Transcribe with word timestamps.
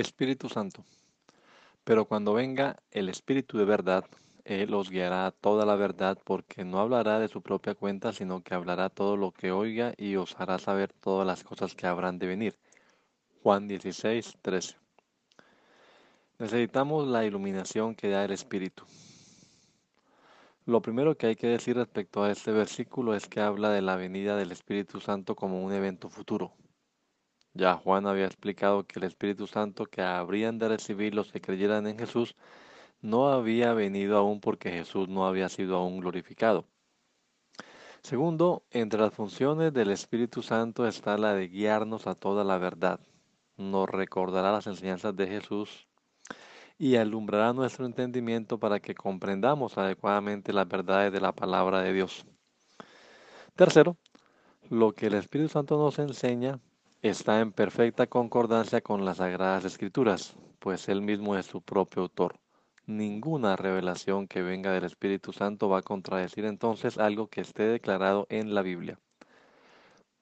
Espíritu 0.00 0.48
Santo. 0.48 0.84
Pero 1.84 2.06
cuando 2.06 2.32
venga 2.32 2.76
el 2.90 3.08
Espíritu 3.08 3.58
de 3.58 3.66
verdad, 3.66 4.04
Él 4.44 4.72
os 4.72 4.88
guiará 4.88 5.26
a 5.26 5.30
toda 5.32 5.66
la 5.66 5.76
verdad, 5.76 6.18
porque 6.24 6.64
no 6.64 6.80
hablará 6.80 7.18
de 7.18 7.28
su 7.28 7.42
propia 7.42 7.74
cuenta, 7.74 8.12
sino 8.12 8.42
que 8.42 8.54
hablará 8.54 8.88
todo 8.88 9.16
lo 9.16 9.32
que 9.32 9.52
oiga 9.52 9.92
y 9.98 10.16
os 10.16 10.38
hará 10.40 10.58
saber 10.58 10.92
todas 10.92 11.26
las 11.26 11.44
cosas 11.44 11.74
que 11.74 11.86
habrán 11.86 12.18
de 12.18 12.26
venir. 12.26 12.56
Juan 13.42 13.68
16, 13.68 14.38
13. 14.40 14.76
Necesitamos 16.38 17.06
la 17.06 17.24
iluminación 17.24 17.94
que 17.94 18.08
da 18.08 18.24
el 18.24 18.30
Espíritu. 18.30 18.84
Lo 20.64 20.80
primero 20.80 21.16
que 21.16 21.26
hay 21.26 21.36
que 21.36 21.48
decir 21.48 21.76
respecto 21.76 22.22
a 22.22 22.30
este 22.30 22.52
versículo 22.52 23.14
es 23.14 23.26
que 23.26 23.40
habla 23.40 23.70
de 23.70 23.82
la 23.82 23.96
venida 23.96 24.36
del 24.36 24.52
Espíritu 24.52 25.00
Santo 25.00 25.34
como 25.34 25.62
un 25.62 25.72
evento 25.72 26.08
futuro. 26.08 26.52
Ya 27.54 27.74
Juan 27.76 28.06
había 28.06 28.24
explicado 28.24 28.86
que 28.86 28.98
el 28.98 29.04
Espíritu 29.04 29.46
Santo 29.46 29.84
que 29.84 30.00
habrían 30.00 30.58
de 30.58 30.68
recibir 30.68 31.14
los 31.14 31.30
que 31.30 31.40
creyeran 31.40 31.86
en 31.86 31.98
Jesús 31.98 32.34
no 33.02 33.28
había 33.28 33.74
venido 33.74 34.16
aún 34.16 34.40
porque 34.40 34.70
Jesús 34.70 35.08
no 35.08 35.26
había 35.26 35.48
sido 35.48 35.76
aún 35.76 36.00
glorificado. 36.00 36.66
Segundo, 38.02 38.64
entre 38.70 39.00
las 39.00 39.12
funciones 39.12 39.72
del 39.72 39.90
Espíritu 39.90 40.42
Santo 40.42 40.86
está 40.86 41.18
la 41.18 41.34
de 41.34 41.48
guiarnos 41.48 42.06
a 42.06 42.14
toda 42.14 42.42
la 42.42 42.58
verdad. 42.58 43.00
Nos 43.56 43.88
recordará 43.88 44.50
las 44.50 44.66
enseñanzas 44.66 45.14
de 45.14 45.26
Jesús 45.26 45.86
y 46.78 46.96
alumbrará 46.96 47.52
nuestro 47.52 47.86
entendimiento 47.86 48.58
para 48.58 48.80
que 48.80 48.94
comprendamos 48.94 49.78
adecuadamente 49.78 50.52
las 50.52 50.66
verdades 50.66 51.12
de 51.12 51.20
la 51.20 51.32
palabra 51.32 51.82
de 51.82 51.92
Dios. 51.92 52.24
Tercero, 53.54 53.96
lo 54.70 54.92
que 54.92 55.06
el 55.06 55.14
Espíritu 55.14 55.50
Santo 55.50 55.76
nos 55.76 55.98
enseña 55.98 56.58
está 57.02 57.40
en 57.40 57.50
perfecta 57.50 58.06
concordancia 58.06 58.80
con 58.80 59.04
las 59.04 59.16
Sagradas 59.16 59.64
Escrituras, 59.64 60.36
pues 60.60 60.88
él 60.88 61.02
mismo 61.02 61.36
es 61.36 61.46
su 61.46 61.60
propio 61.60 62.02
autor. 62.02 62.38
Ninguna 62.86 63.56
revelación 63.56 64.28
que 64.28 64.42
venga 64.42 64.70
del 64.70 64.84
Espíritu 64.84 65.32
Santo 65.32 65.68
va 65.68 65.78
a 65.78 65.82
contradecir 65.82 66.44
entonces 66.44 66.98
algo 66.98 67.26
que 67.26 67.40
esté 67.40 67.64
declarado 67.64 68.26
en 68.30 68.54
la 68.54 68.62
Biblia. 68.62 69.00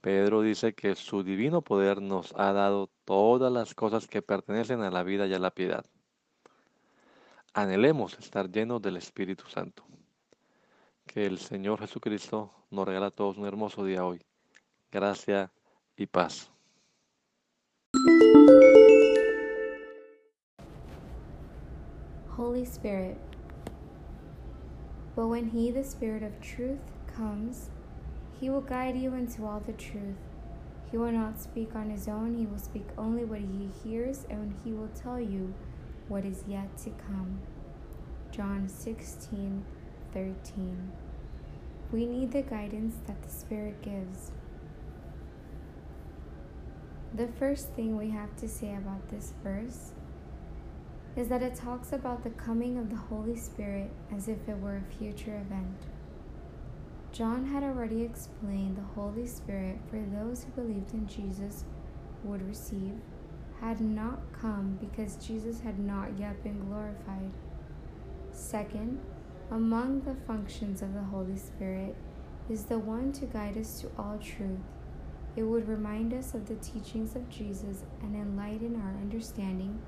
Pedro 0.00 0.42
dice 0.42 0.74
que 0.74 0.96
su 0.96 1.22
divino 1.22 1.62
poder 1.62 2.02
nos 2.02 2.34
ha 2.36 2.52
dado 2.52 2.90
todas 3.04 3.52
las 3.52 3.74
cosas 3.74 4.08
que 4.08 4.20
pertenecen 4.20 4.82
a 4.82 4.90
la 4.90 5.04
vida 5.04 5.28
y 5.28 5.34
a 5.34 5.38
la 5.38 5.52
piedad. 5.52 5.86
Anhelemos 7.54 8.18
estar 8.18 8.50
llenos 8.50 8.82
del 8.82 8.96
Espíritu 8.96 9.46
Santo. 9.46 9.84
Que 11.06 11.24
el 11.24 11.38
Señor 11.38 11.78
Jesucristo 11.78 12.52
nos 12.70 12.86
regala 12.86 13.06
a 13.06 13.10
todos 13.12 13.38
un 13.38 13.46
hermoso 13.46 13.84
día 13.84 14.04
hoy. 14.04 14.20
Gracia 14.90 15.52
y 15.96 16.06
paz. 16.06 16.53
Holy 22.44 22.66
Spirit. 22.66 23.16
But 25.16 25.28
when 25.28 25.48
He, 25.48 25.70
the 25.70 25.82
Spirit 25.82 26.22
of 26.22 26.42
truth, 26.42 26.78
comes, 27.16 27.70
He 28.38 28.50
will 28.50 28.60
guide 28.60 28.98
you 28.98 29.14
into 29.14 29.46
all 29.46 29.60
the 29.60 29.72
truth. 29.72 30.18
He 30.90 30.98
will 30.98 31.10
not 31.10 31.40
speak 31.40 31.74
on 31.74 31.88
His 31.88 32.06
own, 32.06 32.34
He 32.34 32.44
will 32.44 32.58
speak 32.58 32.86
only 32.98 33.24
what 33.24 33.40
He 33.40 33.70
hears, 33.82 34.26
and 34.28 34.54
He 34.62 34.72
will 34.72 34.90
tell 34.94 35.18
you 35.18 35.54
what 36.08 36.26
is 36.26 36.44
yet 36.46 36.76
to 36.84 36.90
come. 36.90 37.40
John 38.30 38.68
16 38.68 39.64
13. 40.12 40.92
We 41.92 42.04
need 42.04 42.30
the 42.30 42.42
guidance 42.42 42.96
that 43.06 43.22
the 43.22 43.30
Spirit 43.30 43.80
gives. 43.80 44.32
The 47.14 47.28
first 47.28 47.70
thing 47.70 47.96
we 47.96 48.10
have 48.10 48.36
to 48.36 48.48
say 48.50 48.74
about 48.74 49.08
this 49.08 49.32
verse 49.42 49.92
is 51.16 51.28
that 51.28 51.42
it 51.42 51.54
talks 51.54 51.92
about 51.92 52.22
the 52.22 52.30
coming 52.30 52.78
of 52.78 52.90
the 52.90 52.96
Holy 52.96 53.36
Spirit 53.36 53.90
as 54.14 54.28
if 54.28 54.48
it 54.48 54.58
were 54.58 54.76
a 54.76 54.98
future 54.98 55.36
event. 55.36 55.76
John 57.12 57.46
had 57.46 57.62
already 57.62 58.02
explained 58.02 58.76
the 58.76 59.00
Holy 59.00 59.26
Spirit 59.26 59.78
for 59.88 59.98
those 59.98 60.44
who 60.44 60.62
believed 60.62 60.92
in 60.92 61.06
Jesus 61.06 61.64
would 62.24 62.46
receive 62.48 62.94
had 63.60 63.80
not 63.80 64.20
come 64.32 64.78
because 64.80 65.16
Jesus 65.16 65.60
had 65.60 65.78
not 65.78 66.18
yet 66.18 66.42
been 66.42 66.66
glorified. 66.66 67.30
Second, 68.32 69.00
among 69.50 70.00
the 70.00 70.16
functions 70.26 70.82
of 70.82 70.92
the 70.92 71.02
Holy 71.02 71.36
Spirit 71.36 71.94
is 72.50 72.64
the 72.64 72.78
one 72.78 73.12
to 73.12 73.26
guide 73.26 73.56
us 73.56 73.80
to 73.80 73.90
all 73.96 74.18
truth 74.18 74.58
it 75.36 75.42
would 75.42 75.68
remind 75.68 76.14
us 76.14 76.34
of 76.34 76.46
the 76.46 76.54
teachings 76.56 77.16
of 77.16 77.28
Jesus 77.28 77.82
and 78.02 78.14
enlighten 78.14 78.76
our 78.76 78.94
understanding 79.00 79.80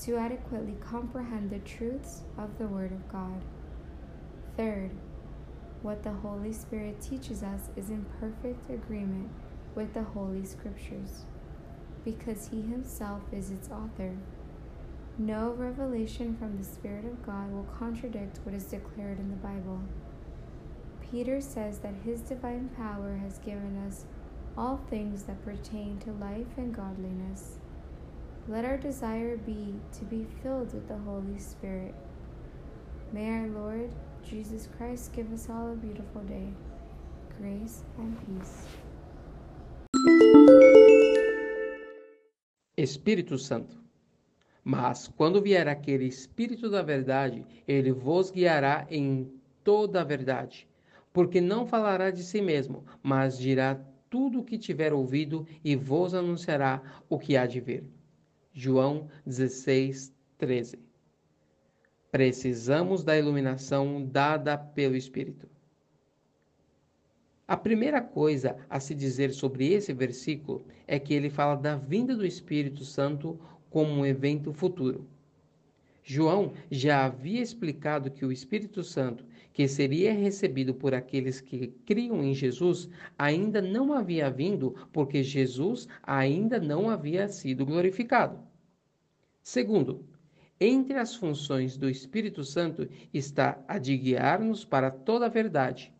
to 0.00 0.16
adequately 0.16 0.76
comprehend 0.80 1.50
the 1.50 1.58
truths 1.60 2.22
of 2.36 2.58
the 2.58 2.66
Word 2.66 2.92
of 2.92 3.08
God. 3.10 3.42
Third, 4.56 4.90
what 5.82 6.02
the 6.02 6.12
Holy 6.12 6.52
Spirit 6.52 7.00
teaches 7.00 7.42
us 7.42 7.70
is 7.76 7.90
in 7.90 8.06
perfect 8.20 8.70
agreement 8.70 9.30
with 9.74 9.92
the 9.94 10.02
Holy 10.02 10.44
Scriptures, 10.44 11.24
because 12.04 12.48
He 12.48 12.62
Himself 12.62 13.22
is 13.32 13.50
its 13.50 13.68
author. 13.70 14.16
No 15.18 15.52
revelation 15.52 16.36
from 16.36 16.58
the 16.58 16.64
Spirit 16.64 17.04
of 17.04 17.24
God 17.24 17.50
will 17.52 17.66
contradict 17.78 18.40
what 18.44 18.54
is 18.54 18.64
declared 18.64 19.18
in 19.18 19.30
the 19.30 19.36
Bible. 19.36 19.80
Peter 21.10 21.40
says 21.40 21.78
that 21.78 21.94
His 22.04 22.20
divine 22.20 22.68
power 22.76 23.16
has 23.22 23.38
given 23.38 23.82
us 23.86 24.04
all 24.58 24.80
things 24.90 25.22
that 25.24 25.44
pertain 25.44 25.98
to 26.00 26.12
life 26.12 26.56
and 26.56 26.74
godliness. 26.74 27.58
Let 28.48 28.64
our 28.64 28.76
desire 28.76 29.36
be 29.38 29.74
to 29.98 30.04
be 30.04 30.24
filled 30.40 30.72
with 30.72 30.86
the 30.86 30.96
Holy 30.98 31.36
Spirit. 31.36 31.96
May 33.12 33.28
our 33.28 33.48
Lord 33.48 33.90
Jesus 34.22 34.68
Christ 34.78 35.12
give 35.12 35.32
us 35.32 35.50
all 35.50 35.72
a 35.72 35.74
beautiful 35.74 36.22
day, 36.22 36.54
grace 37.40 37.82
and 37.98 38.16
peace. 38.24 38.68
Espírito 42.76 43.36
Santo. 43.36 43.76
Mas 44.62 45.08
quando 45.08 45.42
vier 45.42 45.66
aquele 45.66 46.06
Espírito 46.06 46.70
da 46.70 46.82
verdade, 46.82 47.44
ele 47.66 47.90
vos 47.90 48.30
guiará 48.30 48.86
em 48.88 49.28
toda 49.64 50.02
a 50.02 50.04
verdade, 50.04 50.68
porque 51.12 51.40
não 51.40 51.66
falará 51.66 52.12
de 52.12 52.22
si 52.22 52.40
mesmo, 52.40 52.84
mas 53.02 53.38
dirá 53.38 53.76
tudo 54.08 54.38
o 54.38 54.44
que 54.44 54.56
tiver 54.56 54.92
ouvido 54.92 55.44
e 55.64 55.74
vos 55.74 56.14
anunciará 56.14 56.80
o 57.08 57.18
que 57.18 57.36
há 57.36 57.44
de 57.44 57.60
vir. 57.60 57.96
João 58.58 59.10
16, 59.26 60.14
13. 60.38 60.78
Precisamos 62.10 63.04
da 63.04 63.14
iluminação 63.14 64.02
dada 64.02 64.56
pelo 64.56 64.96
Espírito. 64.96 65.46
A 67.46 67.54
primeira 67.54 68.00
coisa 68.00 68.56
a 68.70 68.80
se 68.80 68.94
dizer 68.94 69.34
sobre 69.34 69.74
esse 69.74 69.92
versículo 69.92 70.64
é 70.86 70.98
que 70.98 71.12
ele 71.12 71.28
fala 71.28 71.54
da 71.54 71.76
vinda 71.76 72.16
do 72.16 72.24
Espírito 72.24 72.82
Santo 72.82 73.38
como 73.68 73.92
um 73.92 74.06
evento 74.06 74.54
futuro. 74.54 75.06
João 76.02 76.54
já 76.70 77.04
havia 77.04 77.42
explicado 77.42 78.10
que 78.10 78.24
o 78.24 78.32
Espírito 78.32 78.82
Santo, 78.82 79.22
que 79.52 79.68
seria 79.68 80.14
recebido 80.14 80.72
por 80.72 80.94
aqueles 80.94 81.42
que 81.42 81.74
criam 81.84 82.24
em 82.24 82.32
Jesus, 82.32 82.88
ainda 83.18 83.60
não 83.60 83.92
havia 83.92 84.30
vindo 84.30 84.74
porque 84.94 85.22
Jesus 85.22 85.86
ainda 86.02 86.58
não 86.58 86.88
havia 86.88 87.28
sido 87.28 87.66
glorificado. 87.66 88.45
Segundo, 89.46 90.04
entre 90.58 90.98
as 90.98 91.14
funções 91.14 91.76
do 91.76 91.88
Espírito 91.88 92.42
Santo 92.42 92.88
está 93.14 93.62
a 93.68 93.78
de 93.78 93.96
guiar-nos 93.96 94.64
para 94.64 94.90
toda 94.90 95.26
a 95.26 95.28
verdade 95.28 95.94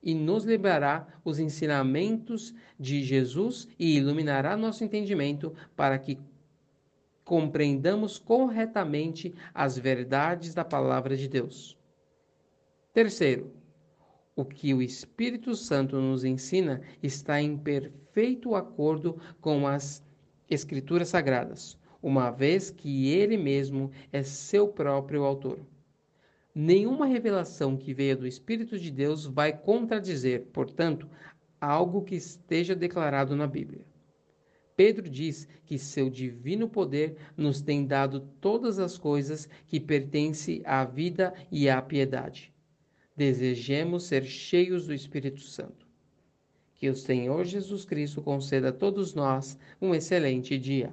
e 0.00 0.14
nos 0.14 0.44
lembrará 0.44 1.04
os 1.24 1.40
ensinamentos 1.40 2.54
de 2.78 3.02
Jesus 3.02 3.66
e 3.80 3.96
iluminará 3.96 4.56
nosso 4.56 4.84
entendimento 4.84 5.52
para 5.74 5.98
que 5.98 6.20
compreendamos 7.24 8.16
corretamente 8.16 9.34
as 9.52 9.76
verdades 9.76 10.54
da 10.54 10.64
palavra 10.64 11.16
de 11.16 11.26
Deus. 11.26 11.76
Terceiro, 12.92 13.52
O 14.36 14.44
que 14.44 14.72
o 14.72 14.80
Espírito 14.80 15.56
Santo 15.56 16.00
nos 16.00 16.22
ensina 16.22 16.80
está 17.02 17.42
em 17.42 17.58
perfeito 17.58 18.54
acordo 18.54 19.20
com 19.40 19.66
as 19.66 20.00
Escrituras 20.48 21.08
Sagradas, 21.08 21.76
uma 22.04 22.30
vez 22.30 22.70
que 22.70 23.08
ele 23.08 23.38
mesmo 23.38 23.90
é 24.12 24.22
seu 24.22 24.68
próprio 24.68 25.24
autor. 25.24 25.58
Nenhuma 26.54 27.06
revelação 27.06 27.78
que 27.78 27.94
venha 27.94 28.14
do 28.14 28.26
Espírito 28.26 28.78
de 28.78 28.90
Deus 28.90 29.24
vai 29.24 29.56
contradizer, 29.56 30.42
portanto, 30.52 31.08
algo 31.58 32.02
que 32.02 32.14
esteja 32.14 32.76
declarado 32.76 33.34
na 33.34 33.46
Bíblia. 33.46 33.86
Pedro 34.76 35.08
diz 35.08 35.48
que 35.64 35.78
seu 35.78 36.10
divino 36.10 36.68
poder 36.68 37.16
nos 37.34 37.62
tem 37.62 37.86
dado 37.86 38.20
todas 38.38 38.78
as 38.78 38.98
coisas 38.98 39.48
que 39.66 39.80
pertencem 39.80 40.60
à 40.66 40.84
vida 40.84 41.32
e 41.50 41.70
à 41.70 41.80
piedade. 41.80 42.52
Desejemos 43.16 44.02
ser 44.02 44.24
cheios 44.24 44.86
do 44.86 44.92
Espírito 44.92 45.40
Santo. 45.40 45.86
Que 46.74 46.90
o 46.90 46.94
Senhor 46.94 47.46
Jesus 47.46 47.86
Cristo 47.86 48.20
conceda 48.20 48.68
a 48.68 48.72
todos 48.72 49.14
nós 49.14 49.58
um 49.80 49.94
excelente 49.94 50.58
dia. 50.58 50.92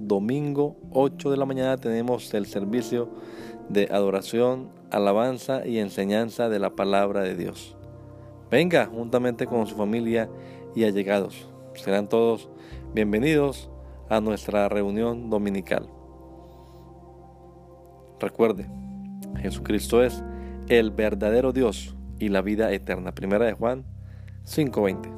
Domingo 0.00 0.76
8 0.92 1.30
de 1.30 1.36
la 1.36 1.46
mañana 1.46 1.76
tenemos 1.76 2.32
el 2.34 2.46
servicio 2.46 3.08
de 3.68 3.88
adoración, 3.90 4.70
alabanza 4.90 5.66
y 5.66 5.78
enseñanza 5.78 6.48
de 6.48 6.58
la 6.58 6.70
palabra 6.70 7.22
de 7.22 7.36
Dios. 7.36 7.76
Venga 8.50 8.86
juntamente 8.86 9.46
con 9.46 9.66
su 9.66 9.76
familia 9.76 10.30
y 10.74 10.84
allegados. 10.84 11.48
Serán 11.74 12.08
todos 12.08 12.48
bienvenidos 12.94 13.70
a 14.08 14.20
nuestra 14.20 14.68
reunión 14.68 15.30
dominical. 15.30 15.88
Recuerde, 18.20 18.66
Jesucristo 19.40 20.02
es 20.02 20.22
el 20.68 20.90
verdadero 20.90 21.52
Dios 21.52 21.96
y 22.18 22.28
la 22.28 22.42
vida 22.42 22.72
eterna. 22.72 23.12
Primera 23.12 23.46
de 23.46 23.52
Juan 23.52 23.84
5:20. 24.44 25.17